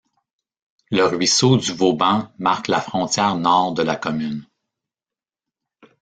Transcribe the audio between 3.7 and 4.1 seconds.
de la